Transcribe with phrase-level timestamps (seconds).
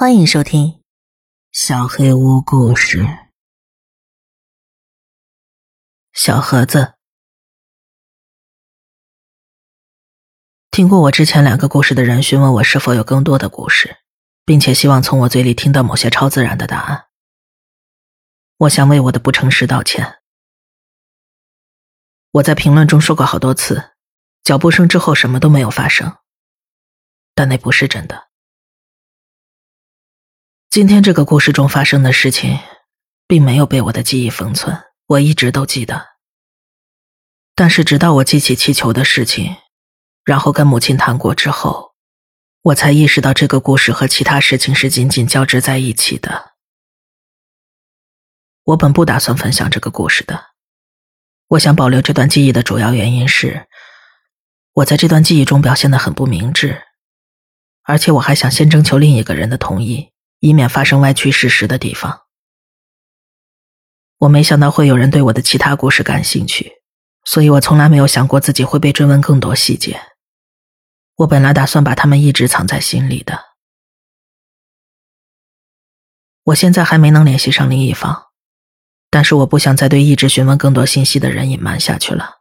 [0.00, 0.66] 欢迎收听
[1.52, 3.02] 《小黑屋故事》。
[6.14, 6.94] 小盒子，
[10.70, 13.98] 听过我之前两个故事的人询问我是否有更多的故事，
[14.46, 17.08] 并且希望从我嘴里听到某些超自然的答案。
[18.56, 20.22] 我想为我的不诚实道歉。
[22.30, 23.90] 我在评论中说过好多次，
[24.42, 26.16] 脚步声之后什么都没有发生，
[27.34, 28.29] 但那不是真的。
[30.70, 32.56] 今天这个故事中发生的事情，
[33.26, 36.10] 并没有被我的记忆封存，我一直都记得。
[37.56, 39.56] 但是直到我记起气球的事情，
[40.24, 41.96] 然后跟母亲谈过之后，
[42.62, 46.52] 我才意识到这个故事和其他事情是紧紧交织在一起的。
[48.62, 50.50] 我本不打算分享这个故事的，
[51.48, 53.66] 我想保留这段记忆的主要原因是，
[54.74, 56.80] 我在这段记忆中表现的很不明智，
[57.82, 60.12] 而且我还想先征求另一个人的同意。
[60.40, 62.22] 以免发生歪曲事实的地方。
[64.18, 66.82] 我没想到会有人对我的其他故事感兴趣，
[67.24, 70.00] 所以我从来没有想过自己会被追问更多细节。
[71.16, 73.50] 我本来打算把他们一直藏在心里的。
[76.44, 78.28] 我现在还没能联系上另一方，
[79.10, 82.40] 但是我不想再对一直询问更多信息的人隐瞒下去了。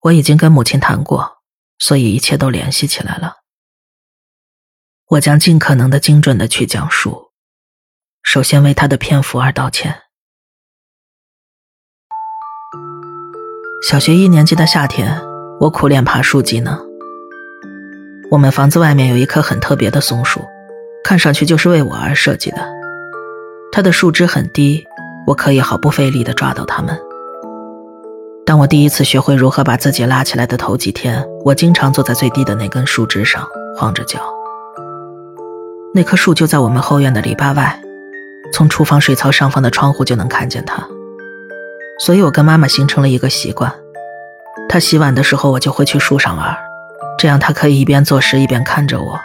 [0.00, 1.42] 我已经跟母亲谈过，
[1.78, 3.43] 所以一切都联系起来了。
[5.10, 7.30] 我将尽可能的精准的去讲述。
[8.22, 10.00] 首先为他的篇幅而道歉。
[13.86, 15.20] 小学一年级的夏天，
[15.60, 16.78] 我苦练爬树技能。
[18.30, 20.40] 我们房子外面有一棵很特别的松树，
[21.04, 22.66] 看上去就是为我而设计的。
[23.70, 24.82] 它的树枝很低，
[25.26, 26.98] 我可以毫不费力的抓到它们。
[28.46, 34.18] 当我第一次学会如何把自己拉起来的头几天，我经常坐在最低的那根树枝上，晃着脚。
[35.96, 37.80] 那棵树就在我们后院的篱笆外，
[38.52, 40.84] 从厨房水槽上方的窗户就能看见它。
[42.00, 43.72] 所以我跟妈妈形成了一个习惯：
[44.68, 46.56] 她洗碗的时候，我就会去树上玩，
[47.16, 49.20] 这样她可以一边做事一边看着我。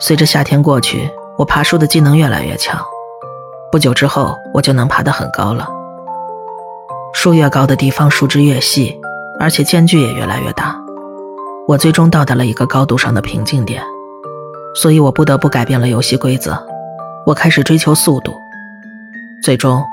[0.00, 2.82] 随着夏天过去，我爬树的技能越来越强，
[3.70, 5.68] 不久之后我就能爬得很高了。
[7.12, 8.98] 树越高的地方，树枝越细，
[9.38, 10.74] 而且间距也越来越大。
[11.68, 13.84] 我最终到达了一个高度上的瓶颈点。
[14.74, 16.56] 所以我不得不改变了游戏规则，
[17.26, 18.32] 我开始追求速度，
[19.42, 19.84] 最终，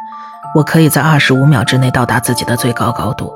[0.55, 3.33] 我可以在二十五秒之内到达自己的最高高度。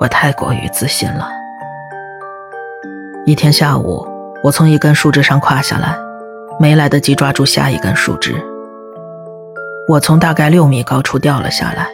[0.00, 1.28] 我太过于自信了。
[3.26, 4.06] 一天下午，
[4.42, 5.96] 我从一根树枝上跨下来，
[6.58, 8.34] 没来得及抓住下一根树枝，
[9.88, 11.88] 我从大概六米高处掉了下来，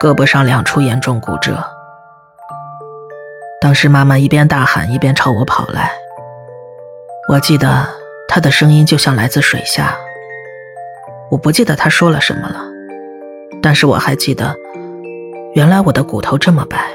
[0.00, 1.62] 胳膊上两处严重骨折。
[3.60, 5.90] 当时妈妈一边大喊，一边朝我跑来。
[7.26, 7.88] 我记得
[8.28, 9.96] 他的声音就像来自水下。
[11.30, 12.62] 我不记得他说了什么了，
[13.62, 14.54] 但是我还记得，
[15.54, 16.92] 原来我的骨头这么白。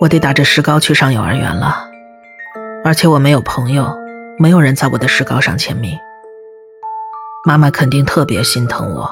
[0.00, 1.88] 我得打着石膏去上幼儿园了，
[2.84, 3.96] 而且我没有朋友，
[4.36, 5.96] 没有人在我的石膏上签名。
[7.46, 9.08] 妈妈肯定特别心疼我，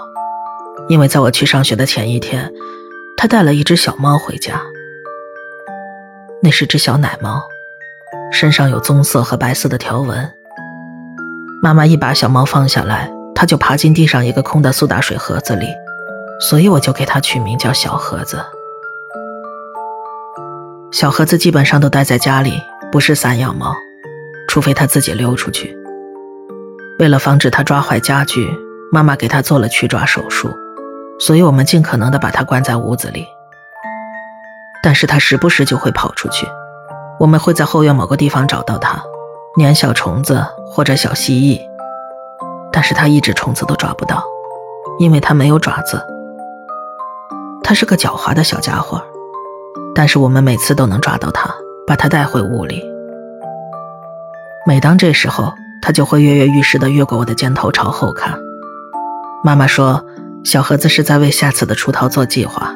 [0.88, 2.52] 因为在我去上学的前一天，
[3.16, 4.60] 她带了一只小猫回家，
[6.42, 7.40] 那是只小奶猫。
[8.30, 10.30] 身上有棕色和白色的条纹。
[11.62, 15.66] 妈妈一把小猫放下来，它就爬进地上一个空的苏打水盒子里，
[16.40, 18.44] 所以我就给它取名叫小盒子。
[20.92, 22.62] 小盒子基本上都待在家里，
[22.92, 23.74] 不是散养猫，
[24.48, 25.76] 除非它自己溜出去。
[26.98, 28.48] 为了防止它抓坏家具，
[28.92, 30.50] 妈妈给它做了去抓手术，
[31.18, 33.26] 所以我们尽可能的把它关在屋子里。
[34.82, 36.46] 但是它时不时就会跑出去。
[37.18, 39.02] 我们会在后院某个地方找到它，
[39.58, 41.60] 粘小虫子或者小蜥蜴，
[42.72, 44.22] 但是它一只虫子都抓不到，
[45.00, 46.00] 因为它没有爪子。
[47.64, 49.02] 它是个狡猾的小家伙，
[49.94, 51.52] 但是我们每次都能抓到它，
[51.86, 52.82] 把它带回屋里。
[54.64, 55.52] 每当这时候，
[55.82, 58.38] 它就会跃跃欲试地越过我的肩头朝后看。
[59.42, 60.04] 妈妈说，
[60.44, 62.72] 小盒子是在为下次的出逃做计划。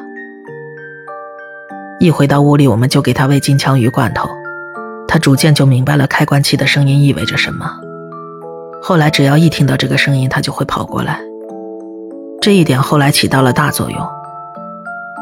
[1.99, 4.29] 一回到屋里，我们就给它喂金枪鱼罐头，
[5.07, 7.69] 他逐渐就明白了开关器的声音意味着什么。
[8.81, 11.19] 后来只要一听到这个声音，他就会跑过来。
[12.41, 13.99] 这一点后来起到了大作用。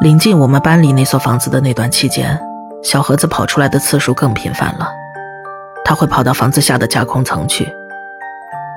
[0.02, 2.40] 临近我们搬离那所房子的那段期间，
[2.84, 4.90] 小盒子跑出来的次数更频繁了。
[5.86, 7.68] 他会跑到房子下的架空层去，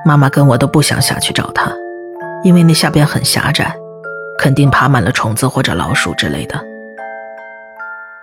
[0.05, 1.71] 妈妈跟我都不想下去找他，
[2.43, 3.75] 因为那下边很狭窄，
[4.37, 6.63] 肯定爬满了虫子或者老鼠之类的。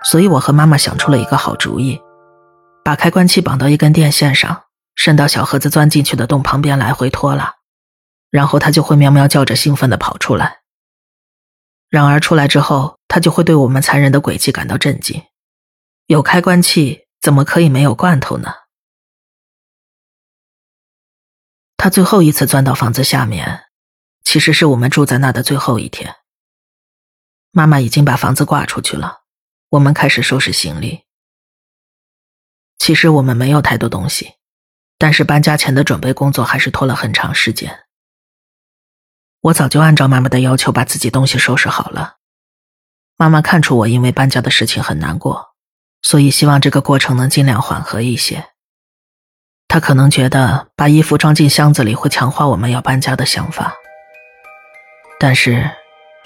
[0.05, 1.99] 所以我和妈妈想出了一个好主意，
[2.83, 4.65] 把开关器绑到一根电线上，
[4.95, 7.55] 伸到小盒子钻进去的洞旁边来回拖拉，
[8.29, 10.59] 然后它就会喵喵叫着兴奋地跑出来。
[11.89, 15.23] 然而出来之后，它就会对我们残忍的诡计感到震惊。
[16.07, 18.53] 有开关器，怎么可以没有罐头呢？
[21.77, 23.65] 他最后一次钻到房子下面，
[24.23, 26.15] 其实是我们住在那的最后一天。
[27.51, 29.21] 妈妈已经把房子挂出去了，
[29.69, 31.02] 我们开始收拾行李。
[32.77, 34.33] 其实我们没有太多东西，
[34.97, 37.85] 但是搬家前的准备工作还是拖了很长时间。
[39.41, 42.15] 我早就按照妈妈的要求把自己东西收拾好了。
[43.17, 45.53] 妈妈看出我因为搬家的事情很难过，
[46.01, 48.45] 所以希望这个过程能尽量缓和一些。
[49.67, 53.73] 她可能觉得把衣服装进箱子里会强化我们要搬家的想法，
[55.19, 55.69] 但是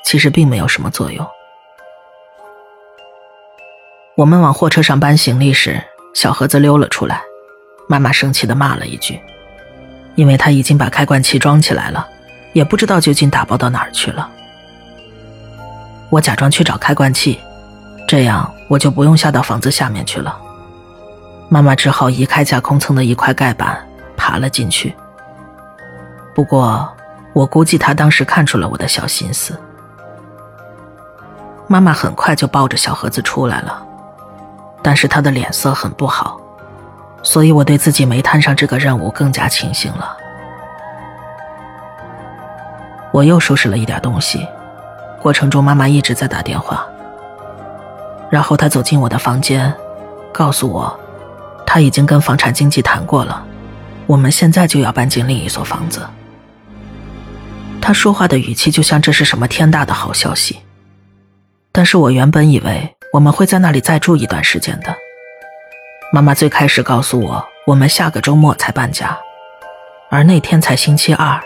[0.03, 1.27] 其实并没有什么作用。
[4.15, 5.83] 我们往货车上搬行李时，
[6.17, 7.21] 小盒子溜了出来，
[7.87, 9.21] 妈妈生气的骂了一句，
[10.15, 12.07] 因为他已经把开关器装起来了，
[12.53, 14.27] 也不知道究竟打包到哪儿去了。
[16.09, 17.39] 我假装去找开关器，
[18.07, 20.35] 这样我就不用下到房子下面去了。
[21.49, 23.77] 妈妈只好移开架空层的一块盖板，
[24.17, 24.95] 爬了进去。
[26.33, 26.91] 不过，
[27.33, 29.55] 我估计她当时看出了我的小心思。
[31.67, 33.85] 妈妈很快就抱着小盒子出来了，
[34.81, 36.39] 但是他的脸色很不好，
[37.23, 40.17] 所以我对自己没摊上这个任务更加庆幸了。
[43.11, 44.47] 我又收拾了一点东西，
[45.21, 46.85] 过程中妈妈一直在打电话。
[48.29, 49.73] 然后她走进我的房间，
[50.31, 50.99] 告诉我。
[51.69, 53.45] 他已经跟房产经纪谈过了，
[54.05, 56.07] 我们现在就要搬进另一所房子。
[57.81, 60.61] 他说话的语气就像这是什么天大的好消息，
[61.73, 64.95] 但是我原本以为我们会在那里再住一段时间的。
[66.13, 69.17] 妈妈最开始告诉我，我们下个周末才搬家，
[70.11, 71.41] 而那天才星期二，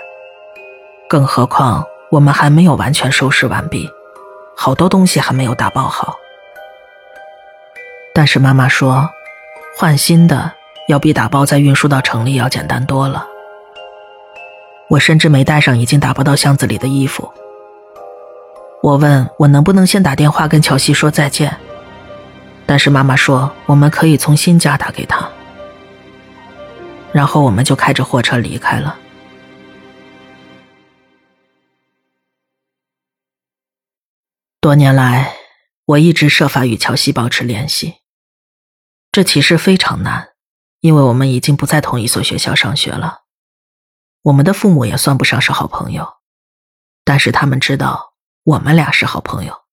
[1.07, 3.89] 更何况我们还没有完全收拾完毕，
[4.53, 6.17] 好多东西还没有打包好。
[8.13, 9.09] 但是妈妈说。
[9.77, 10.51] 换新的
[10.89, 13.25] 要比打包再运输到城里要简单多了。
[14.89, 17.33] 我甚至没带上已经打包到箱子里的衣服。
[18.81, 21.55] 我问我能不能先打电话跟乔西说再见，
[22.65, 25.29] 但是妈妈说我们可以从新家打给他。
[27.13, 28.97] 然后我们就开着货车离开了。
[34.59, 35.35] 多年来，
[35.85, 37.97] 我一直设法与乔西保持联系。
[39.11, 40.29] 这其实非常难，
[40.79, 43.21] 因为我们已经不在同一所学校上学了。
[44.23, 46.07] 我们的父母也算不上是好朋友，
[47.03, 48.10] 但是他们知道
[48.43, 49.65] 我们俩是好朋友，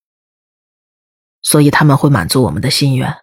[1.41, 3.23] 所以他们会满足我们的心愿，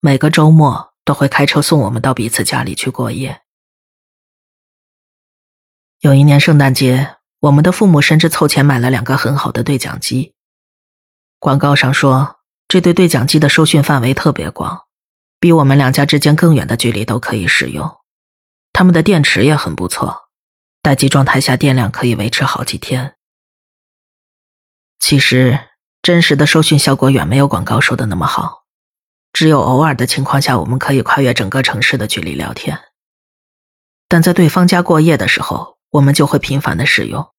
[0.00, 3.42] 每个周末都会开车送我们到彼此家里去过夜。
[6.00, 10.34] 有一年圣诞节，我们的父母甚至凑钱买了两个很好的对讲机。
[11.38, 14.82] 广告上说，这对对讲机的收讯范围特别广。
[15.40, 17.98] 比我们两家之间更远的距离都可以使用，
[18.72, 20.28] 他们的电池也很不错，
[20.82, 23.15] 待机状态下电量可以维持好几天。
[24.98, 25.58] 其实
[26.02, 28.64] 真实的收讯效果远没有广告说的那么好，
[29.32, 32.80] 只有偶尔的情况下我们可以跨越整个城市的距离聊天。
[34.08, 37.32] 但在对方家过夜的时候，我们就会频繁的使用，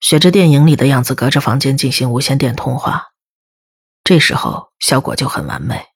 [0.00, 3.08] 学着电影里的样子隔着房间进行无线电通话，
[4.04, 5.86] 这时候效果就很完美。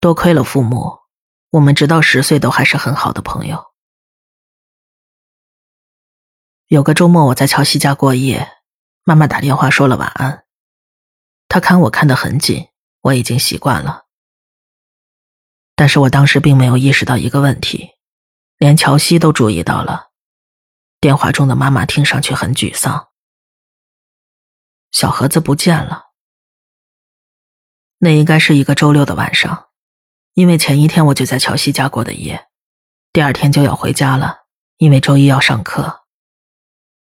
[0.00, 1.00] 多亏了父母，
[1.50, 3.66] 我们直到十岁都还是很好的朋友。
[6.68, 8.48] 有个周末，我在乔西家过夜，
[9.10, 10.44] 妈妈打电话说了晚安。
[11.48, 12.68] 她看我看得很紧，
[13.00, 14.06] 我已经习惯了。
[15.74, 17.90] 但是我当时并没有意识到一个问题，
[18.56, 20.10] 连乔西都注意到了。
[21.00, 23.08] 电话中的妈妈听上去很沮丧。
[24.92, 26.10] 小盒子不见了。
[27.98, 29.70] 那应该是一个周六的晚上。
[30.34, 32.46] 因为前一天我就在乔西家过的夜，
[33.12, 34.42] 第二天就要回家了，
[34.76, 35.99] 因为周一要上课。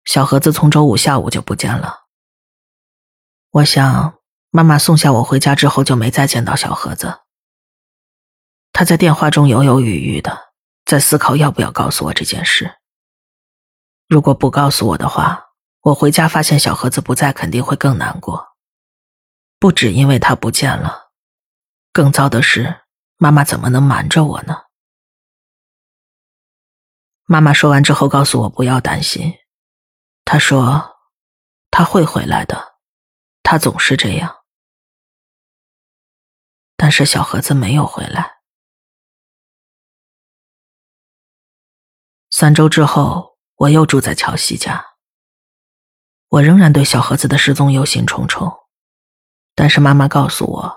[0.04, 2.04] 小盒子从周五下午就不见了。
[3.50, 4.18] 我想，
[4.50, 7.20] 妈妈送下我回家之后就没再见到小盒子。
[8.72, 10.52] 他在电话中犹犹豫豫的，
[10.84, 12.78] 在思考要不要告诉我这件事。
[14.08, 15.46] 如果不告诉我的话，
[15.80, 18.48] 我回家发现小盒子不在，肯定会更难过。
[19.58, 21.10] 不止因为他不见了，
[21.92, 22.82] 更糟的是。
[23.16, 24.64] 妈妈怎么能瞒着我呢？
[27.26, 29.32] 妈妈说完之后，告诉我不要担心。
[30.24, 30.96] 他说
[31.70, 32.76] 他会回来的
[33.42, 34.44] 他总是这样。
[36.76, 38.38] 但是小盒子没有回来。
[42.30, 44.94] 三周之后我又住在乔西家。
[46.28, 48.64] 我仍然对小盒子的失踪忧心忡忡
[49.54, 50.76] 但是妈妈告诉我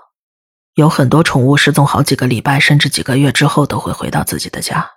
[0.74, 4.88] 有很多宠物失踪好几个礼拜甚至几个月之后都会回到自己的家。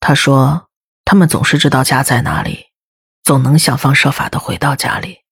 [0.00, 0.68] 她说
[1.04, 2.66] 他们总是知道家在哪里
[3.24, 5.22] 总能想方设法的回到家里。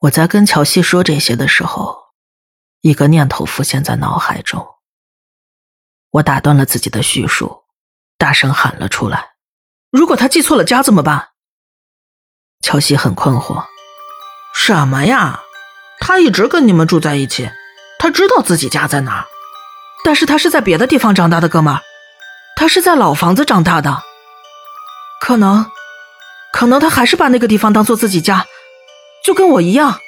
[0.00, 1.96] 我在跟乔西说这些的时候，
[2.80, 4.66] 一个念头浮现在脑海中。
[6.10, 7.64] 我打断了自己的叙述，
[8.18, 9.34] 大声喊了出来
[9.90, 11.30] ：“如果他记错了家怎么办？”
[12.60, 13.64] 乔西很困惑
[14.54, 15.40] ：“什么呀？
[16.00, 17.48] 他一直跟你们住在一起，
[18.00, 19.24] 他知道自己家在哪。
[20.04, 21.80] 但是他是在别的地方长大的，哥们儿，
[22.56, 24.02] 他是在老房子长大的。
[25.24, 25.64] 可能，
[26.52, 28.44] 可能他还是把那个地方当做自己家，
[29.24, 29.98] 就跟我一样。”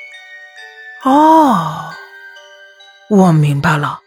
[1.05, 1.95] 哦，
[3.09, 4.01] 我明白了。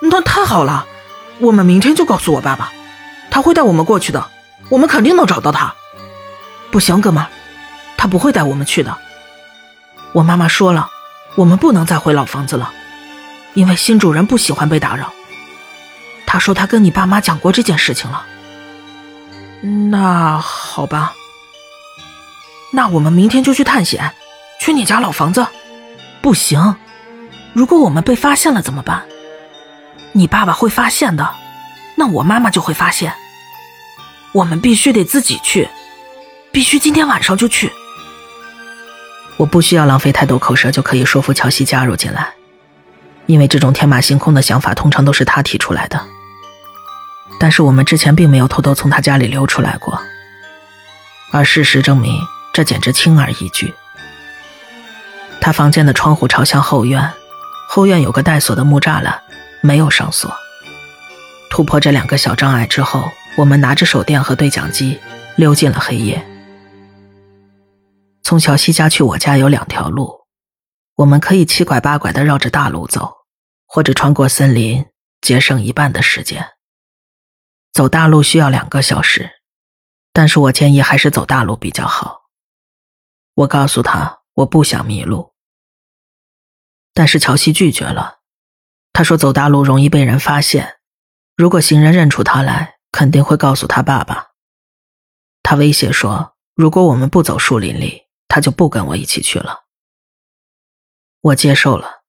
[0.00, 0.86] 那太好了，
[1.40, 2.72] 我们明天就告诉我爸爸，
[3.32, 4.30] 他会带我们过去的，
[4.68, 5.74] 我们肯定能找到他。
[6.70, 7.28] 不行，哥们儿，
[7.96, 8.96] 他不会带我们去的。
[10.12, 10.88] 我妈妈说了，
[11.34, 12.72] 我们不能再回老房子了，
[13.54, 15.12] 因为新主人不喜欢被打扰。
[16.28, 18.24] 他说他跟你爸妈讲过这件事情了。
[19.62, 21.14] 那好吧，
[22.72, 24.12] 那我们明天就去探险，
[24.60, 25.46] 去你家老房子。
[26.22, 26.76] 不行，
[27.52, 29.02] 如果我们被发现了怎么办？
[30.12, 31.34] 你爸爸会发现的，
[31.96, 33.12] 那我妈妈就会发现。
[34.32, 35.68] 我们必须得自己去，
[36.52, 37.70] 必须今天晚上就去。
[39.36, 42.32] 我不需要浪费太多口舌就可以说服乔西加入进来，
[43.26, 46.06] 因为这种天马行空的想法通常都是他提出来的。
[47.40, 50.00] 但是我们之前并没有偷偷从他家里溜出来过，
[51.32, 52.20] 而事实证明
[52.52, 53.74] 这简直轻而易举。
[55.40, 57.12] 他房间的窗户朝向后院，
[57.68, 59.20] 后院有个带锁的木栅栏。
[59.62, 60.34] 没有上锁。
[61.50, 63.04] 突破这两个小障碍之后，
[63.36, 64.98] 我们拿着手电和对讲机
[65.36, 66.26] 溜进了黑夜。
[68.22, 70.20] 从小西家去我家有两条路，
[70.96, 73.12] 我们可以七拐八拐的绕着大路走，
[73.66, 74.86] 或者穿过森林，
[75.20, 76.46] 节省一半的时间。
[77.72, 79.40] 走大路需要两个小时，
[80.12, 82.30] 但是我建议还是走大路比较好。
[83.34, 85.34] 我告诉他我不想迷路，
[86.92, 88.18] 但是乔西拒绝了。
[88.92, 90.80] 他说：“走大路容易被人发现，
[91.36, 94.32] 如果行人认出他来，肯定会告诉他爸爸。”
[95.42, 99.60] 他威胁说：“如果我们不走树林里，他就不跟我一起去了。”
[101.22, 102.02] 我接受了，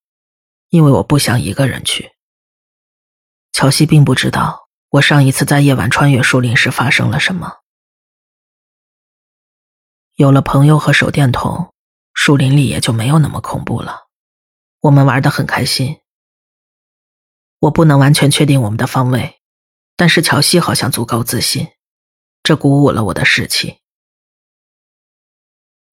[0.70, 2.12] 因为我不想一个人去。
[3.54, 7.60] 乔西并不知道我上一次在夜晚穿越树林时发生了什么。
[10.16, 11.74] 有了朋友和手电筒，
[12.14, 14.10] 树林里也就没有那么恐怖了。
[14.82, 16.02] 我们玩得很开心。
[17.60, 19.40] 我不能完全确定我们的方位，
[19.96, 21.70] 但是乔西好像足够自信，
[22.44, 23.80] 这鼓舞了我的士气。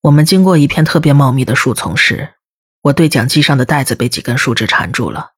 [0.01, 2.35] 我们经过一片特别茂密的树丛时，
[2.81, 5.35] 我对讲机上的带子被几根树枝缠住了。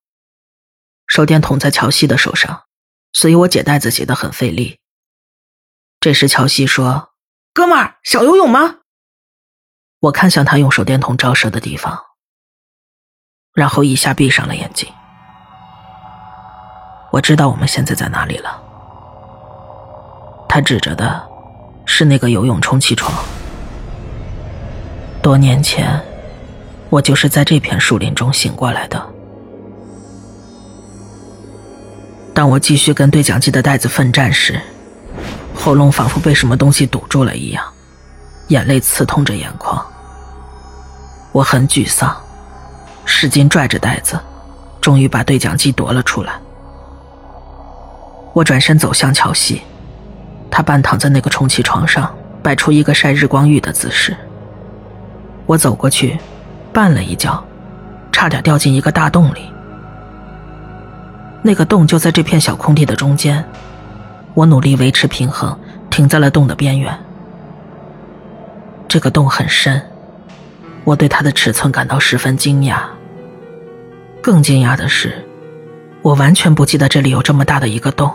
[1.07, 2.65] 手电筒在乔西的手上，
[3.13, 4.79] 所以我解带子解得很费力。
[6.01, 7.11] 这时乔西说
[7.53, 8.77] ：“哥们儿，想游泳吗？”
[10.01, 12.01] 我看向他用手电筒照射的地方，
[13.53, 14.89] 然后一下闭上了眼睛。
[17.13, 18.63] 我知道我们现在在哪里了。
[20.49, 21.29] 他指着的，
[21.85, 23.13] 是那个游泳充气床。
[25.23, 26.03] 多年前，
[26.89, 29.20] 我就是在这片树林中醒过来的。
[32.33, 34.61] 当我继续跟对讲机的袋子奋战时，
[35.55, 37.65] 喉咙仿佛被什么东西堵住了一样，
[38.49, 39.85] 眼泪刺痛着眼眶。
[41.33, 42.17] 我很沮丧，
[43.05, 44.19] 使劲拽着袋子，
[44.81, 46.33] 终于把对讲机夺了出来。
[48.33, 49.63] 我转身走向乔西，
[50.51, 54.17] 他半躺在那个充气床上，摆出一个晒日光浴的姿势。
[55.47, 56.19] 我走过去，
[56.73, 57.45] 绊了一跤，
[58.13, 59.51] 差点掉进一个大洞里。
[61.43, 63.45] 那个洞就在这片小空地的中间，
[64.35, 65.59] 我努力维持平衡，
[65.91, 66.97] 停在了洞的边缘。
[68.87, 69.81] 这个洞很深，
[70.85, 72.83] 我对它的尺寸感到十分惊讶。
[74.23, 75.27] 更惊讶的是。
[76.03, 78.11] 我完全不记得这里有这么大的一个洞。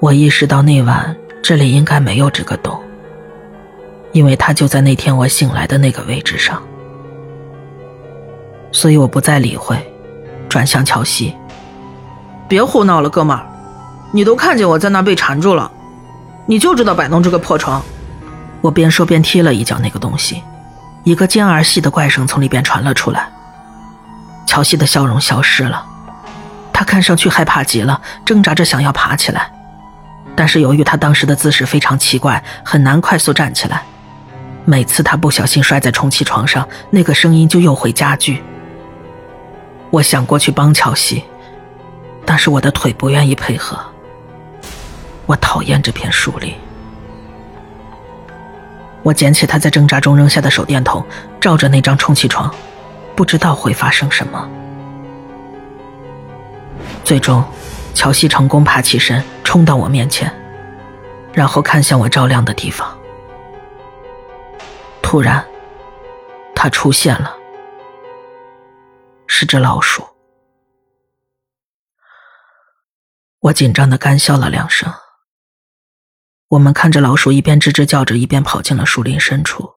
[0.00, 2.82] 我意识到那晚这里应该没有这个洞，
[4.10, 6.60] 因为它就在那天我醒来的那个位置上。
[8.72, 9.91] 所以我不再理会，
[10.52, 11.34] 转向乔西
[12.46, 13.42] ：“别胡闹了，哥们儿，
[14.12, 15.72] 你都看见我在那被缠住了，
[16.44, 17.82] 你就知道摆弄这个破床。”
[18.60, 20.42] 我边说边踢了一脚那个东西，
[21.04, 23.30] 一个尖儿细的怪声从里边传了出来。
[24.46, 25.82] 乔西的笑容消失了，
[26.70, 29.50] 他看上去害怕极了，挣扎着想要爬起来，
[30.36, 33.82] 但是由于他当时的姿势非常奇怪，很难快速站起来。
[34.66, 38.44] 每次他不小心摔在充气床上，那个声音就又会加剧。
[39.92, 41.22] 我想过去帮乔西，
[42.24, 43.78] 但是我的腿不愿意配合。
[45.26, 46.54] 我讨厌这片树林。
[49.02, 51.04] 我捡起他在挣扎中扔下的手电筒，
[51.38, 52.50] 照着那张充气床，
[53.14, 54.48] 不知道会发生什么。
[57.04, 57.44] 最终，
[57.92, 60.32] 乔西成功爬起身，冲到我面前，
[61.34, 62.88] 然后看向我照亮的地方。
[65.02, 65.44] 突然，
[66.54, 67.36] 他出现了，
[69.34, 70.06] 是只老鼠。
[73.38, 74.92] 我紧张的干笑了两声。
[76.48, 79.76] 我们看着老鼠一边吱吱叫着，一边跑进了树林深处。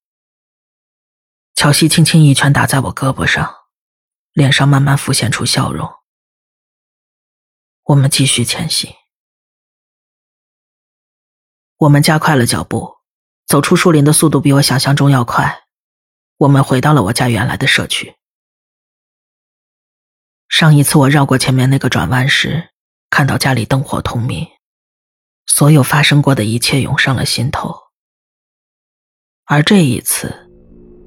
[1.54, 3.56] 乔西轻轻一拳打在我胳膊上，
[4.34, 5.90] 脸上慢慢浮现出笑容。
[7.84, 8.94] 我们继续前行。
[11.78, 12.98] 我们加快了脚步，
[13.48, 15.64] 走出树林的速度比我想象中要快。
[16.40, 18.18] 我们回到了我家原来的社区。
[20.48, 22.70] 上一次我绕过前面那个转弯时，
[23.10, 24.48] 看到家里灯火通明。
[25.48, 27.74] 所有发生过的一切涌上了心头，
[29.46, 30.34] 而这一次，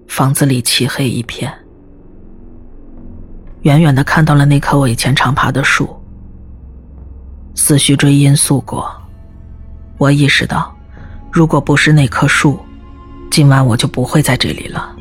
[0.08, 1.52] 房子里漆黑一片。
[3.62, 6.00] 远远的看到了那棵我以前常爬的树，
[7.54, 8.90] 思绪追因素过，
[9.98, 10.74] 我意识到，
[11.30, 12.58] 如果不是那棵树，
[13.30, 14.96] 今晚我就不会在这里了。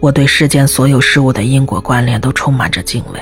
[0.00, 3.20] 我对世间所有事物的因果关联都充满着敬畏。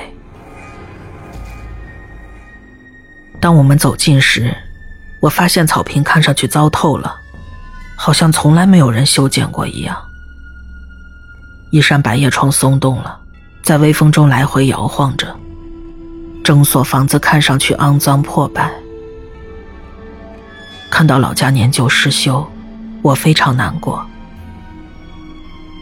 [3.39, 4.55] 当我们走近时，
[5.21, 7.15] 我发现草坪看上去糟透了，
[7.95, 9.95] 好像从来没有人修剪过一样。
[11.71, 13.19] 一扇百叶窗松动了，
[13.61, 15.35] 在微风中来回摇晃着。
[16.43, 18.71] 整所房子看上去肮脏破败。
[20.91, 22.47] 看到老家年久失修，
[23.01, 24.05] 我非常难过。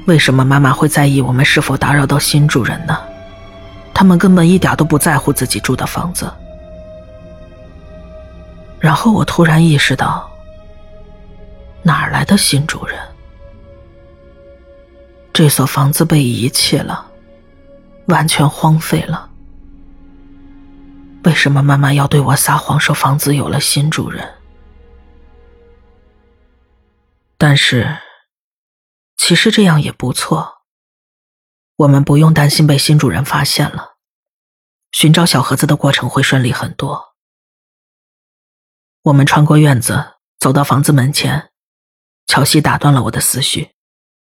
[0.05, 2.97] 为什么妈妈会在意我们是否打扰到新主人呢？
[3.93, 6.31] 他们根本一点都不在乎自己住的房子。
[8.79, 10.29] 然后我突然意识到，
[11.83, 12.99] 哪儿来的新主人？
[15.31, 17.05] 这所房子被遗弃了，
[18.07, 19.29] 完全荒废了。
[21.23, 24.27] 为什么妈妈要对我撒谎，说房子有了新主人？
[27.37, 27.87] 但是，
[29.25, 30.63] 其实这样也不错。
[31.77, 33.95] 我们不用担心被新主人发现了，
[34.91, 37.15] 寻找小盒子的过程会顺利很多。
[39.03, 41.53] 我们穿过院子，走到房子门前，
[42.25, 43.71] 乔西打断了我的思绪：“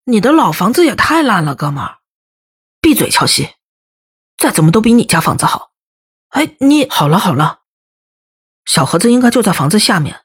[0.04, 1.98] 你的老房子也太烂了，哥们儿！”
[2.80, 3.56] 闭嘴，乔西！
[4.38, 5.72] 再怎么都比你家房子好。
[6.28, 7.60] 哎，你好了好了，
[8.64, 10.24] 小盒子应该就在房子下面，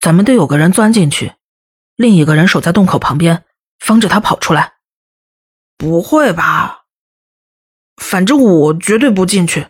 [0.00, 1.34] 咱们得有个人钻进去，
[1.94, 3.44] 另一个人守在洞口旁边，
[3.78, 4.74] 防止他跑出来。
[5.76, 6.86] 不会吧？
[7.96, 9.68] 反正我绝对不进去，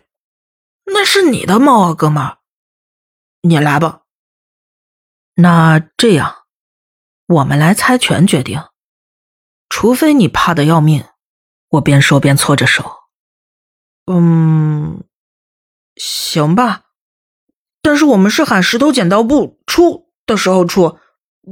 [0.85, 2.39] 那是你的猫啊，哥们儿。
[3.41, 4.01] 你来吧。
[5.35, 6.45] 那这样，
[7.27, 8.63] 我们来猜拳决定。
[9.69, 11.05] 除非你怕的要命，
[11.69, 13.03] 我边说边搓着手。
[14.05, 15.03] 嗯，
[15.95, 16.85] 行吧。
[17.81, 20.99] 但是我们是喊石头剪刀布出的时候出，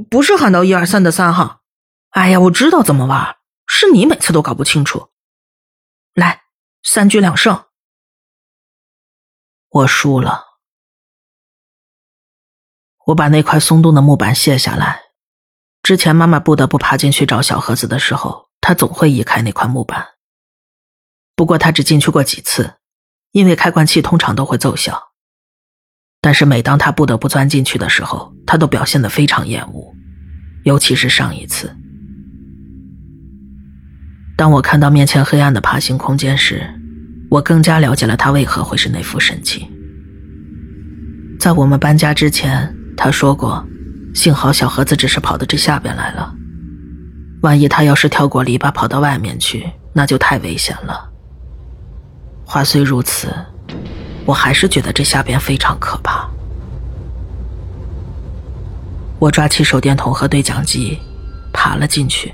[0.09, 1.61] 不是喊到一二三的三哈。
[2.15, 3.35] 哎呀，我知道怎么玩，
[3.67, 5.09] 是你每次都搞不清楚。
[6.13, 6.43] 来，
[6.81, 7.65] 三局两胜。
[9.67, 10.45] 我输了。
[13.07, 15.01] 我把那块松动的木板卸下来。
[15.83, 20.15] 之前妈妈不得不爬进去找小盒子的时候，她总会移开那块木板。
[21.35, 22.77] 不过她只进去过几次，
[23.31, 25.11] 因为开关器通常都会奏效。
[26.21, 29.93] 但是每当她不得不钻进去的时候，她都表现得非常厌恶，
[30.63, 31.75] 尤其是上一次。
[34.35, 36.67] 当我看到面前黑暗的爬行空间时，
[37.29, 39.67] 我更加了解了他为何会是那副神情。
[41.39, 42.75] 在我们搬家之前。
[42.97, 43.61] 他说过
[44.15, 46.33] ：“幸好小盒子只是跑到这下边来了，
[47.41, 51.09] 万一他要是跳过篱笆跑到外面去，那就太危险了。”
[52.47, 53.27] 话虽如此，
[54.25, 56.25] 我还是觉得这下边非常可怕。
[59.19, 60.97] 我抓起手电筒和对讲机，
[61.51, 62.33] 爬了进去。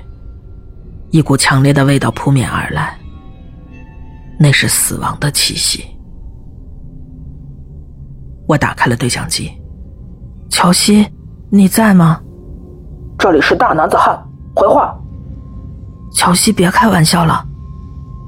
[1.12, 2.98] 一股强烈的味道扑面而来，
[4.38, 5.84] 那是死亡的气息。
[8.48, 9.52] 我打开了对讲机。
[10.48, 11.06] 乔西，
[11.50, 12.18] 你在吗？
[13.18, 14.18] 这里是大男子汉，
[14.56, 14.98] 回话。
[16.14, 17.46] 乔西，别开玩笑了，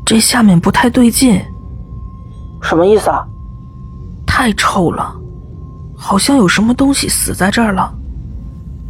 [0.04, 1.42] 这下面不太对劲。
[2.60, 3.24] 什什么意思啊？
[4.26, 5.14] 太臭了，
[5.96, 7.94] 好像有什么东西死在这儿了。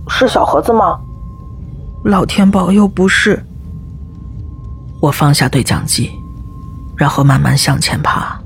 [0.09, 0.99] 是小盒子吗？
[2.03, 3.41] 老天保佑，不是。
[5.05, 6.19] 我放下对讲机，
[6.97, 8.41] 然后慢慢向前爬。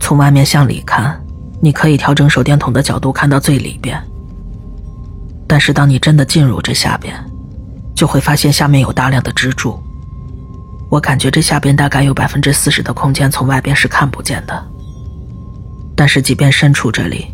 [0.00, 1.24] 从外面向里看，
[1.62, 3.96] 你可以调整手电筒的角度看到最里边。
[5.46, 7.14] 但是当你真的进入这下边，
[7.94, 9.80] 就会发现下面有大量的支柱。
[10.90, 14.68] 我感觉这下边大概有百分之四十的空间从外边是看不见的。
[15.94, 17.28] 但是即便身处这里，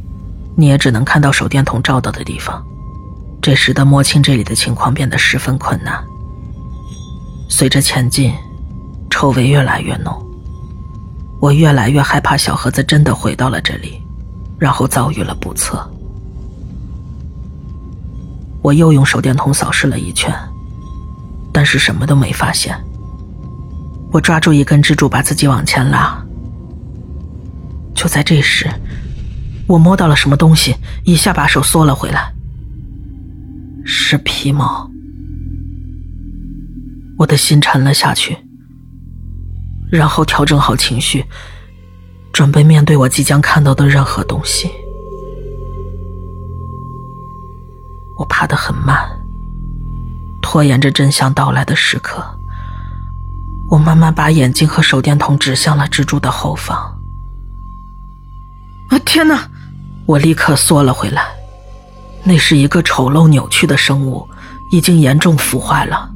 [0.54, 2.62] 你也只能看到手电筒照到的地方，
[3.40, 6.04] 这使得摸清这里的情况变得十分困难。
[7.56, 8.34] 随着前进，
[9.08, 10.12] 臭味越来越浓，
[11.40, 14.02] 我越来越害怕小盒子真的回到了这里，
[14.58, 15.88] 然后遭遇了不测。
[18.60, 20.34] 我又用手电筒扫视了一圈，
[21.52, 22.76] 但是什么都没发现。
[24.10, 26.20] 我抓住一根支柱，把自己往前拉。
[27.94, 28.68] 就在这时，
[29.68, 32.34] 我摸到了什么东西，一下把手缩了回来。
[33.84, 34.90] 是皮毛。
[37.18, 38.36] 我的心沉了下去，
[39.90, 41.24] 然后调整好情绪，
[42.32, 44.70] 准备面对我即将看到的任何东西。
[48.16, 48.96] 我爬得很慢，
[50.40, 52.24] 拖延着真相到来的时刻。
[53.70, 56.76] 我慢慢把眼睛和手电筒指向了蜘蛛的后方。
[58.88, 59.48] 啊天哪！
[60.06, 61.24] 我立刻缩了回来。
[62.22, 64.28] 那是一个丑陋扭曲的生物，
[64.70, 66.13] 已经严重腐坏了。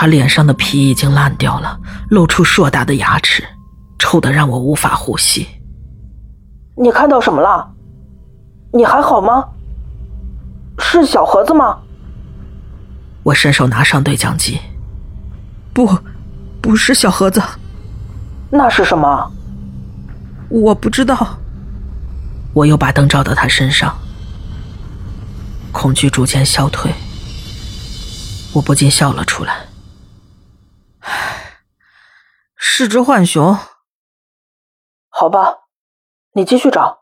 [0.00, 1.76] 它脸上的皮已经烂掉了，
[2.10, 3.42] 露出硕大的牙齿，
[3.98, 5.48] 臭得让我无法呼吸。
[6.76, 7.68] 你看到什么了？
[8.72, 9.44] 你还好吗？
[10.78, 11.80] 是小盒子吗？
[13.24, 14.60] 我伸手拿上对讲机。
[15.74, 15.98] 不。
[16.62, 17.42] 不是小盒子，
[18.50, 19.32] 那是什么？
[20.48, 21.40] 我不知道。
[22.52, 23.98] 我又把灯照到他身上，
[25.72, 26.94] 恐惧逐渐消退，
[28.52, 29.67] 我不禁笑了出来。
[32.78, 33.58] 是只浣熊。
[35.08, 35.64] 好吧，
[36.30, 37.00] 你继续找，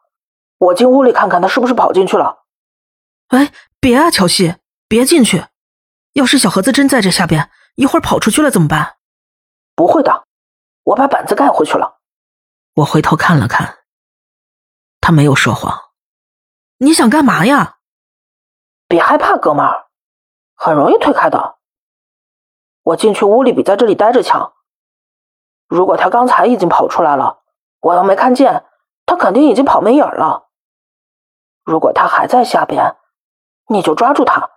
[0.57, 2.47] 我进屋里看看，他是不是跑进去了。
[3.29, 4.57] 哎，别啊，乔西，
[4.89, 5.45] 别进去！
[6.15, 8.97] 要是小盒子真在这下边，一会儿跑出去了怎么办？
[9.75, 10.27] 不会的，
[10.83, 11.99] 我把板子盖回去了。
[12.77, 13.81] 我回头看了看，
[15.03, 15.91] 他没有说谎。
[16.79, 17.77] 你想干嘛呀？
[18.89, 19.89] 别害怕，哥们儿，
[20.55, 21.59] 很容易推开的。
[22.81, 24.55] 我进去屋里比在这里待着强。
[25.69, 27.43] 如果他刚才已经跑出来了，
[27.81, 28.65] 我又没看见，
[29.05, 30.49] 他肯定已经跑没影了。
[31.65, 32.97] 如果他还在下边，
[33.69, 34.51] 你就抓住他，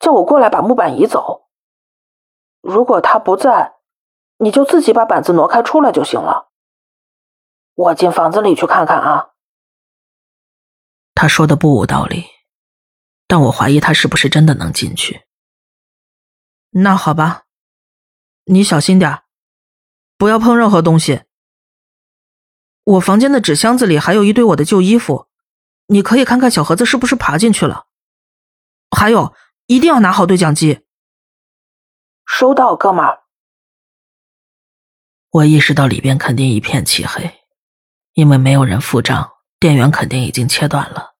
[0.00, 1.48] 叫我过来把木板移走。
[2.60, 3.76] 如果他不在，
[4.38, 6.50] 你就自己把板子挪开出来就行了。
[7.74, 9.30] 我进房子里去看看啊。
[11.14, 12.26] 他说的不无道理，
[13.28, 15.26] 但我怀疑他是不是真的能进去。
[16.70, 17.44] 那好吧，
[18.44, 19.22] 你小心点
[20.18, 21.22] 不要碰任何东西。
[22.84, 25.26] 我房间的纸箱子里还有一堆我的旧衣服，
[25.86, 27.86] 你可以看看小盒子是不是爬进去了。
[28.96, 29.34] 还有，
[29.66, 30.84] 一定要拿好对讲机。
[32.24, 33.24] 收到，哥们儿。
[35.30, 37.40] 我意识到里边肯定一片漆黑，
[38.14, 41.14] 因为没有人付账，电源肯定已经切断了。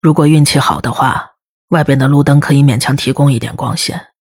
[0.00, 1.36] 如果运气好的话，
[1.68, 4.14] 外边的路灯可以勉强提供一点光线，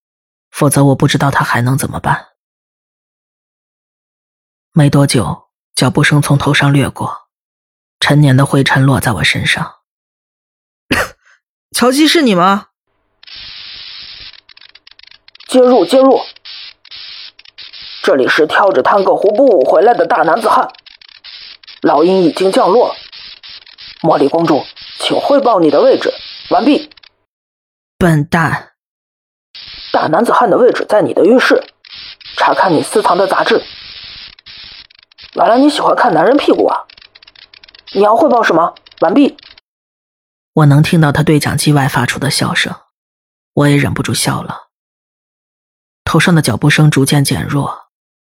[0.52, 2.33] 否则我不知道他还能怎么办。
[4.76, 7.28] 没多久，脚步声从头上掠过，
[8.00, 9.82] 陈年的灰尘落在我身上。
[11.76, 12.70] 乔西，是你吗？
[15.48, 16.20] 接入，接入。
[18.02, 20.74] 这里是跳着探戈湖步舞回来的大男子汉，
[21.84, 22.96] 老鹰已经降落。
[24.02, 24.66] 茉莉公主，
[24.98, 26.12] 请汇报你的位置。
[26.50, 26.90] 完毕。
[28.00, 28.72] 笨蛋！
[29.92, 31.64] 大男子汉的位置在你的浴室，
[32.38, 33.64] 查看你私藏的杂志。
[35.34, 36.84] 原来你喜欢看男人屁股啊！
[37.94, 38.76] 你要汇报什么？
[39.02, 39.38] 完毕。
[40.54, 42.74] 我能听到他对讲机外发出的笑声，
[43.54, 44.68] 我也忍不住笑了。
[46.04, 47.84] 头上的脚步声逐渐减弱。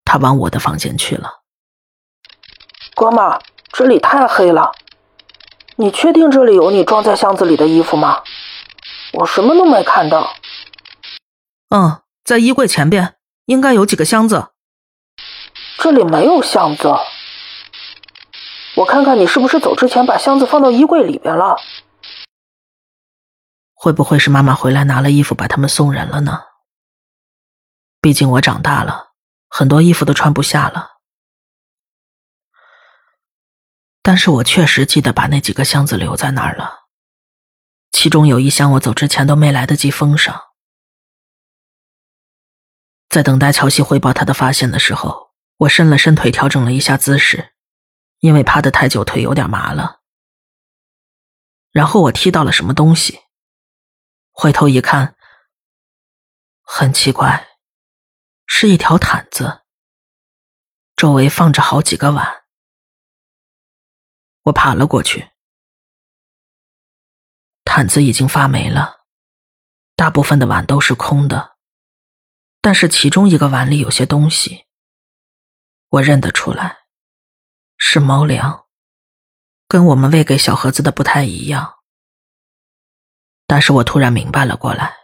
[0.04, 1.42] 他往我的房间去了，
[2.94, 3.38] 哥们儿，
[3.70, 4.72] 这里太黑了，
[5.76, 8.22] 你确定这里有你装在箱子里的衣服吗？
[9.12, 10.30] 我什么都没看到。
[11.68, 14.48] 嗯，在衣柜前边应该有几个箱子。
[15.78, 16.92] 这里没有箱子，
[18.74, 21.56] 我看看你是不是走之前把箱子放到衣柜里边了。
[23.74, 26.42] 会不会是妈妈回来拿了衣服把他们送人了呢？
[28.00, 29.12] 毕竟我长大了。
[29.50, 30.98] 很多衣服都穿不下了，
[34.02, 36.80] 但是我确实记得把那几个箱子留在那儿了，
[37.90, 40.48] 其中有一箱我走之前都没来得及封上。
[43.08, 45.27] 在等待乔西汇报他的发现的时候，
[45.59, 47.53] 我伸了伸腿，调整了一下姿势，
[48.21, 50.03] 因为趴得太久，腿有点麻了。
[51.73, 53.23] 然后我踢到了什么东西，
[54.31, 55.16] 回头一看，
[56.62, 57.49] 很奇怪，
[58.47, 59.62] 是一条毯子，
[60.94, 62.44] 周围放着好几个碗。
[64.42, 65.31] 我爬了过去，
[67.64, 69.05] 毯子已经发霉了，
[69.97, 71.57] 大部分的碗都是空的，
[72.61, 74.67] 但是其中一个碗里有些东西，
[75.88, 76.79] 我认得出来，
[77.77, 78.66] 是猫粮，
[79.66, 81.79] 跟我们喂给小盒子的不太一样。
[83.46, 84.94] 但是我突然明白了过来，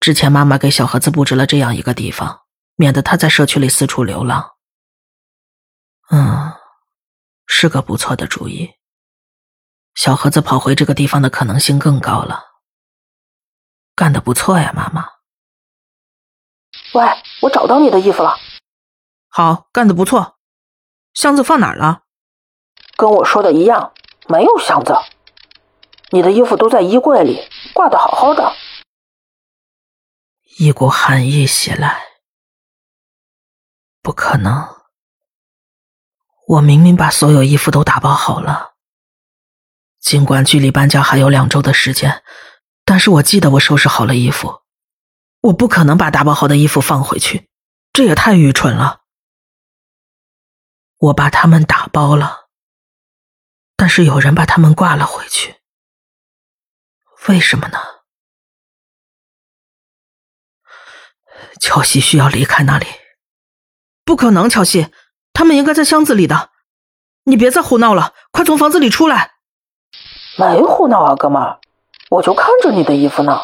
[0.00, 2.42] 之前妈妈给小盒子布置了这样一个地方，
[2.76, 4.56] 免得他在社区里四处流浪。
[6.10, 6.52] 嗯。
[7.54, 8.72] 是个不错的主意。
[9.94, 12.42] 小盒子跑回这个地方的可能性更高了。
[13.94, 15.06] 干得不错呀，妈妈。
[16.94, 17.04] 喂，
[17.42, 18.34] 我找到你的衣服了。
[19.34, 20.36] 好，干得不错。
[21.14, 22.02] 箱子放哪儿了？
[22.98, 23.94] 跟我说的一样，
[24.28, 24.94] 没有箱子。
[26.10, 28.52] 你的衣服都在衣柜里，挂的好好的。
[30.58, 32.02] 一股寒意袭来。
[34.02, 34.68] 不可能。
[36.48, 38.74] 我明明把所有衣服都打包好了，
[39.98, 42.22] 尽管距离搬家还有两周的时间，
[42.84, 44.60] 但是我记得我收拾好了衣服。
[45.40, 47.48] 我不可能把打包好的衣服放回去，
[47.94, 49.01] 这也太愚蠢了。
[51.02, 52.46] 我把它们打包了，
[53.76, 55.56] 但是有人把它们挂了回去，
[57.26, 57.78] 为什么呢？
[61.60, 62.86] 乔西需要离开那里，
[64.04, 64.92] 不可能，乔西。
[65.32, 66.50] 他们应该在箱子里的，
[67.24, 69.32] 你别再胡闹了，快从房子里出来！
[70.36, 71.58] 没胡闹啊，哥们儿，
[72.10, 73.40] 我就看着你的衣服呢，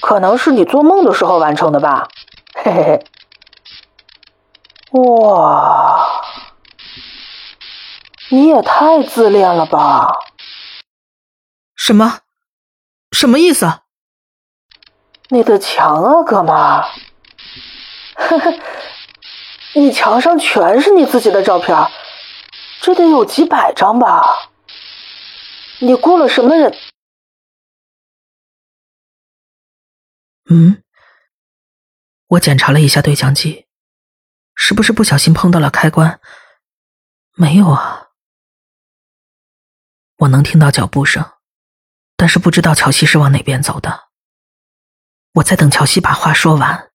[0.00, 2.08] 可能是你做梦的时候完成的吧，
[2.54, 3.06] 嘿嘿嘿。
[4.92, 6.21] 哇，
[8.32, 10.10] 你也太自恋了吧！
[11.76, 12.20] 什么？
[13.10, 13.82] 什么意思？
[15.28, 16.88] 你的墙啊，哥们儿，
[18.14, 18.58] 呵呵。
[19.74, 21.76] 你墙上全是你自己的照片，
[22.80, 24.50] 这得有几百张吧？
[25.80, 26.74] 你雇了什么人？
[30.48, 30.82] 嗯，
[32.28, 33.66] 我检查了一下对讲机，
[34.54, 36.18] 是不是不小心碰到了开关？
[37.34, 38.01] 没有啊，
[40.22, 41.32] 我能听到脚步声，
[42.16, 44.08] 但是不知道乔西是往哪边走的。
[45.34, 46.90] 我在等乔西把话说完。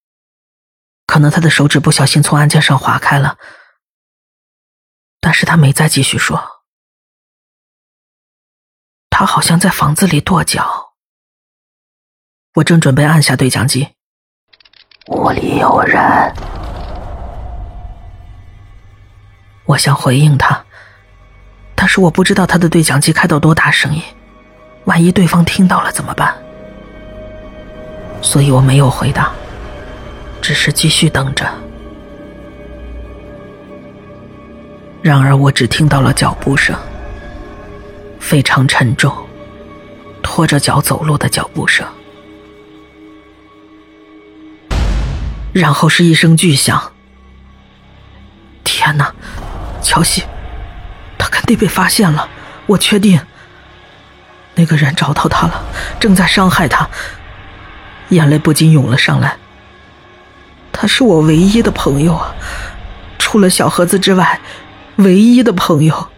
[1.05, 3.37] 可能他的手指不小心从按键上划开了，
[5.19, 6.63] 但是他没再继续说。
[9.09, 10.93] 他好像在房子里跺脚。
[12.55, 13.95] 我正准备按下对讲机，
[15.07, 16.01] 屋里有人。
[19.65, 20.65] 我想回应他，
[21.87, 24.01] 但是我不知道他的对讲机开到多大声音，
[24.83, 26.35] 万一对方听到了怎么办？
[28.21, 29.31] 所以我没有回答。
[30.41, 31.49] 只是继续等着。
[35.01, 36.75] 然而，我只听到了脚步声，
[38.19, 39.15] 非常沉重，
[40.21, 41.87] 拖着脚走路的脚步声。
[45.53, 46.91] 然后是一声巨响。
[48.65, 49.15] 天哪，
[49.81, 50.21] 乔西，
[51.47, 52.27] 他肯定被发现了，
[52.65, 53.21] 我确定。
[54.55, 55.63] 那个人找到他了，
[55.97, 56.89] 正在伤害他。
[58.09, 59.37] 眼泪不禁涌了上来。
[60.73, 62.35] 他是我唯一的朋友啊，
[63.17, 64.41] 除了小盒子之外，
[64.97, 66.09] 唯一的朋友。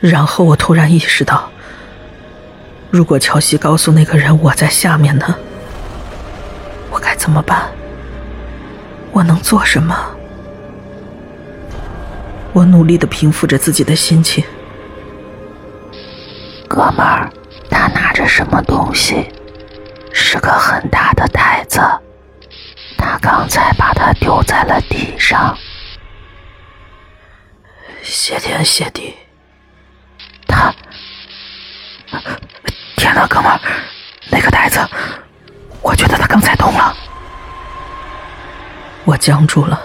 [0.00, 1.50] 然后我突然意识到，
[2.90, 5.34] 如果乔西告诉那个人我在下面呢，
[6.90, 7.70] 我该怎么办？
[9.12, 10.13] 我能做什么？
[12.54, 14.42] 我努力的平复着自己的心情。
[16.68, 17.28] 哥们儿，
[17.68, 19.28] 他拿着什么东西？
[20.12, 21.80] 是个很大的袋子。
[22.96, 25.58] 他刚才把它丢在了地上。
[28.02, 29.14] 谢天谢地，
[30.46, 30.72] 他……
[32.96, 33.60] 天哪，哥们儿，
[34.30, 34.78] 那个袋子，
[35.82, 36.96] 我觉得他刚才动了。
[39.04, 39.80] 我僵住了。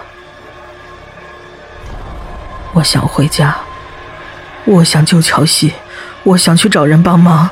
[2.73, 3.55] 我想回家，
[4.65, 5.73] 我想救乔西，
[6.23, 7.49] 我想去找人帮忙。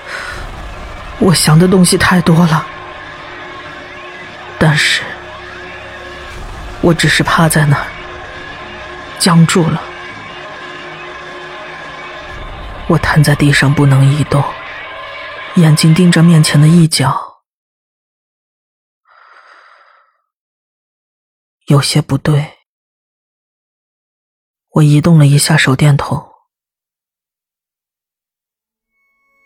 [1.19, 2.65] 我想的东西太多了，
[4.59, 5.01] 但是……
[6.81, 7.87] 我只是趴在那儿，
[9.17, 9.81] 僵住了。
[12.87, 14.43] 我瘫在地上不能移动，
[15.55, 17.41] 眼睛盯着面前的一角，
[21.65, 22.56] 有些不对。
[24.77, 26.23] 我移动了一下手电筒，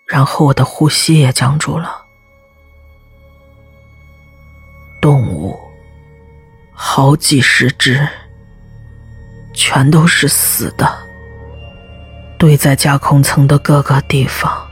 [0.09, 2.01] 然后我的呼吸也僵住了。
[5.01, 5.57] 动物，
[6.73, 8.05] 好几十只，
[9.53, 10.85] 全都是死的，
[12.37, 14.69] 堆在架空层的各个地方。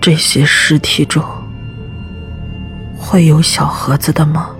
[0.00, 1.22] 这些尸体中
[2.96, 4.56] 会有小盒子的吗？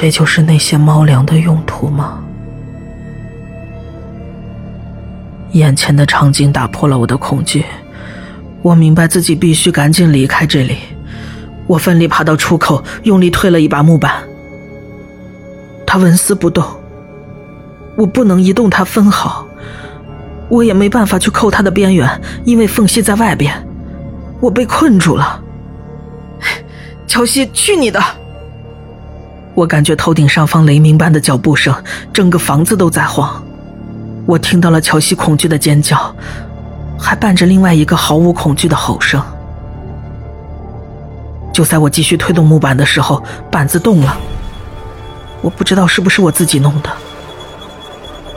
[0.00, 2.20] 这就是那些猫粮的用途吗？
[5.54, 7.64] 眼前的场景打破了我的恐惧，
[8.62, 10.76] 我明白自己必须赶紧离开这里。
[11.66, 14.22] 我奋力爬到出口，用力推了一把木板，
[15.84, 16.64] 它纹丝不动。
[17.96, 19.44] 我不能移动它分毫，
[20.48, 22.08] 我也没办法去扣它的边缘，
[22.44, 23.52] 因为缝隙在外边。
[24.38, 25.42] 我被困住了。
[27.08, 28.00] 乔西，去你的！
[29.58, 31.74] 我感觉头顶上方雷鸣般的脚步声，
[32.12, 33.42] 整个房子都在晃。
[34.24, 36.14] 我听到了乔西恐惧的尖叫，
[36.96, 39.20] 还伴着另外一个毫无恐惧的吼声。
[41.52, 44.16] 就在我继续推动木板的时候，板子动了。
[45.42, 46.90] 我不知道是不是我自己弄的。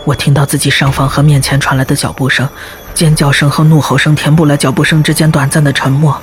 [0.03, 2.49] 我听到自己上方和面前传来的脚步声，
[2.95, 6.19] 尖叫声和怒吼声填补了脚步声之间短暂的沉默。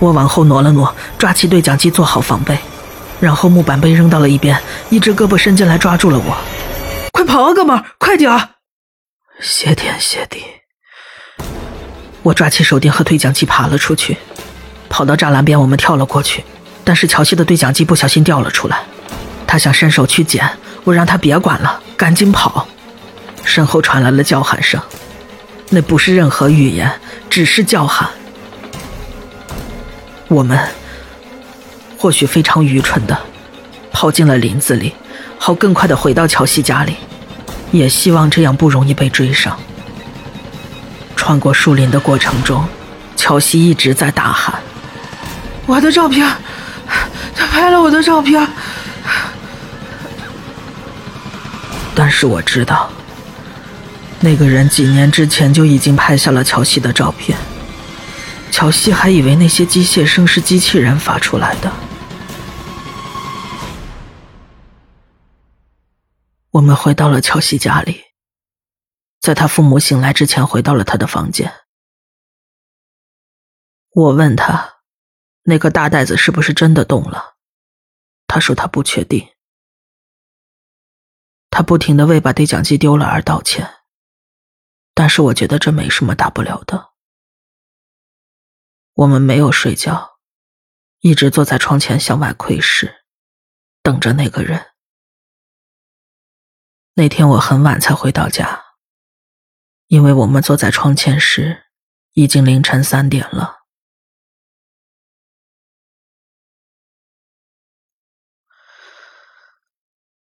[0.00, 2.58] 我往后挪了挪，抓起对讲机做好防备。
[3.24, 4.54] 然后木板被扔到了一边，
[4.90, 6.36] 一只胳膊伸进来抓住了我。
[7.10, 8.50] 快跑啊，哥们儿，快点！
[9.40, 10.44] 谢天谢地！
[12.22, 14.18] 我抓起手电和对讲机爬了出去，
[14.90, 16.44] 跑到栅栏边，我们跳了过去。
[16.84, 18.82] 但是乔西的对讲机不小心掉了出来，
[19.46, 20.46] 他想伸手去捡，
[20.84, 22.68] 我让他别管了，赶紧跑。
[23.42, 24.78] 身后传来了叫喊声，
[25.70, 26.92] 那不是任何语言，
[27.30, 28.10] 只是叫喊。
[30.28, 30.58] 我们。
[32.04, 33.18] 或许非常愚蠢的
[33.90, 34.92] 跑进了林子里，
[35.38, 36.96] 好更快的回到乔西家里，
[37.72, 39.58] 也希望这样不容易被追上。
[41.16, 42.68] 穿过树林的过程中，
[43.16, 44.60] 乔西一直在大喊
[45.64, 46.30] ：“我的照片，
[47.34, 48.46] 他拍了我的照片。”
[51.96, 52.90] 但是我知道，
[54.20, 57.38] 那个人几年之前就已经拍下了乔西的照片。
[58.50, 61.72] 乔西还以为那些机械声是机器人发出来的。
[66.54, 68.00] 我们回到了乔西家里，
[69.20, 71.52] 在他父母醒来之前，回到了他的房间。
[73.90, 74.76] 我问他，
[75.42, 77.34] 那个大袋子是不是真的动了？
[78.28, 79.34] 他说他不确定。
[81.50, 83.68] 他不停的为把对讲机丢了而道歉，
[84.94, 86.92] 但是我觉得这没什么大不了的。
[88.92, 90.20] 我们没有睡觉，
[91.00, 93.04] 一直坐在窗前向外窥视，
[93.82, 94.73] 等着那个人。
[96.96, 98.66] 那天我很晚才回到家，
[99.88, 101.64] 因为我们坐在窗前时，
[102.12, 103.62] 已经凌晨三点了。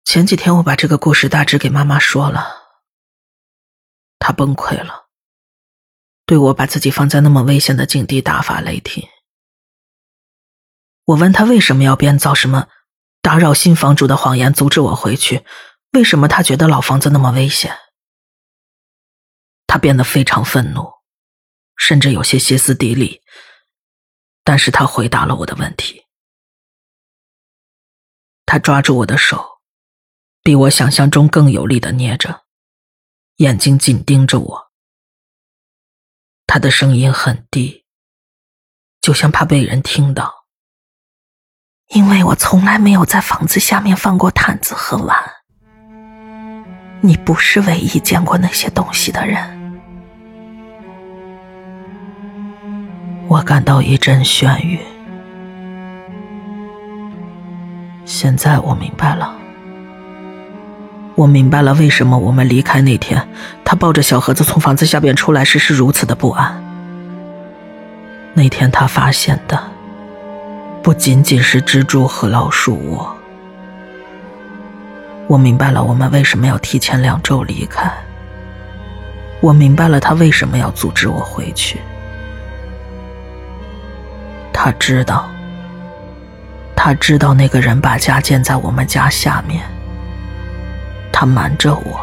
[0.05, 2.81] 前几天我把这个故事大致给妈妈说了，
[4.19, 5.07] 她崩溃了，
[6.27, 9.09] 对我把自己放在那么危险的境地大发雷霆。
[11.05, 12.69] 我问他为什么要编造什么
[13.23, 15.45] 打扰新房主的谎言，阻止我回去。
[15.93, 17.77] 为什么他觉得老房子那么危险？
[19.67, 20.93] 他变得非常愤怒，
[21.77, 23.23] 甚至有些歇斯底里。
[24.45, 26.07] 但是他回答了我的问题。
[28.47, 29.61] 他抓住我的手，
[30.43, 32.47] 比我想象中更有力的捏着，
[33.37, 34.73] 眼睛紧盯着我。
[36.47, 37.85] 他的声音很低，
[39.03, 40.47] 就像怕被人听到。
[41.89, 45.38] 因为我从来没有在房子下面放过毯子和碗。
[47.01, 49.39] 你不是唯一见过那些东西的人。
[53.29, 54.81] 我感到一阵眩晕。
[58.05, 59.35] 现在我明白了，
[61.15, 63.29] 我明白了为什么我们离开那天，
[63.65, 66.65] 他抱着小盒子从房子下边出来时是如此的不安。
[68.33, 69.63] 那天他发现的
[70.83, 73.18] 不仅仅是蜘蛛和老鼠窝。
[75.29, 77.93] 我明白了，我们为什么要提前两周离开。
[79.41, 81.79] 我明白了，他为什么要阻止我回去。
[84.53, 85.29] 他知道，
[86.75, 89.63] 他知道那个人把家建在我们家下面。
[91.13, 92.01] 他瞒着我。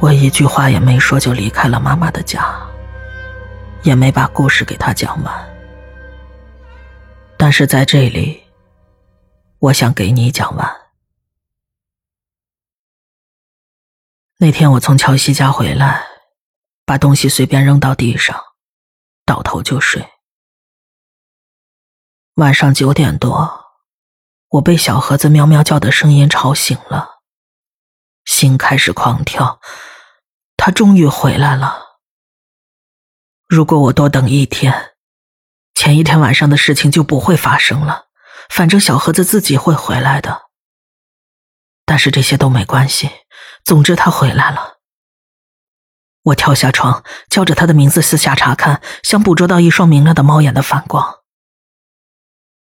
[0.00, 2.44] 我一句话也没说就离开了妈妈的家，
[3.82, 5.32] 也没把故事给他讲完。
[7.36, 8.42] 但是在这里，
[9.60, 10.92] 我想给你讲完。
[14.38, 16.06] 那天我从乔西家回来，
[16.84, 18.40] 把东西随便扔到地上，
[19.24, 20.08] 倒头就睡。
[22.34, 23.64] 晚上九点多，
[24.48, 27.22] 我被小盒子喵喵叫的声音吵醒了，
[28.24, 29.60] 心开始狂跳。
[30.56, 31.98] 他终于回来了。
[33.48, 34.94] 如果我多等一天，
[35.74, 38.07] 前一天晚上的事情就不会发生了。
[38.48, 40.48] 反正小盒子自己会回来的。
[41.84, 43.10] 但是这些都没关系。
[43.64, 44.78] 总之，他回来了。
[46.22, 51.20] 我跳下床，叫着他的名字，四下查看，想捕捉到一双明亮的猫眼的反光。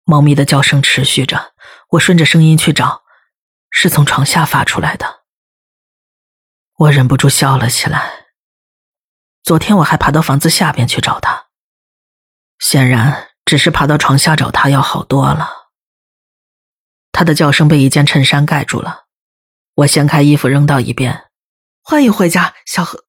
[0.04, 1.54] 猫咪的叫声持续着，
[1.90, 3.04] 我顺着声音去找，
[3.70, 5.22] 是从床下发出来的。
[6.76, 8.26] 我忍不住笑了起来。
[9.42, 11.46] 昨天我还爬到房子下边去找他，
[12.58, 15.63] 显然只是爬到床下找他要好多了。
[17.14, 19.04] 他的叫声被一件衬衫盖住了。
[19.76, 21.26] 我掀开衣服扔到一边，
[21.80, 23.04] 欢迎回家，小何。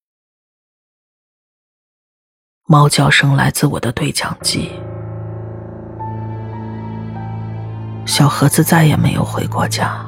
[2.68, 4.72] 猫叫声来自我的对讲机。
[8.06, 10.05] 小盒子再也没有回过家。